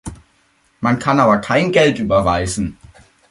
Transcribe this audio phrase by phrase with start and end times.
[0.79, 2.75] Man kann aber kein Geld überweisen.